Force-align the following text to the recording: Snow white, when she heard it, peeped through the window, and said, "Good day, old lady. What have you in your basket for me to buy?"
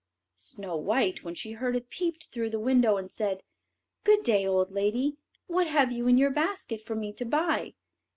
Snow 0.37 0.75
white, 0.77 1.23
when 1.23 1.35
she 1.35 1.51
heard 1.51 1.75
it, 1.75 1.91
peeped 1.91 2.29
through 2.31 2.49
the 2.49 2.59
window, 2.59 2.97
and 2.97 3.11
said, 3.11 3.43
"Good 4.03 4.23
day, 4.23 4.47
old 4.47 4.71
lady. 4.71 5.17
What 5.45 5.67
have 5.67 5.91
you 5.91 6.07
in 6.07 6.17
your 6.17 6.31
basket 6.31 6.81
for 6.83 6.95
me 6.95 7.13
to 7.13 7.23
buy?" 7.23 7.75